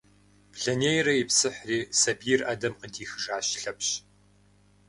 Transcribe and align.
Блэнейрэ 0.53 1.13
ипсыхьри, 1.21 1.79
сабийр 1.99 2.41
ӏэдэм 2.45 2.73
къыдихыжащ 2.79 3.47
Лъэпщ. 3.61 3.89